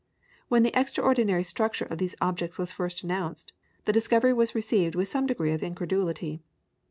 [0.47, 3.53] When the extraordinary structure of these objects was first announced,
[3.85, 6.41] the discovery was received with some degree of incredulity.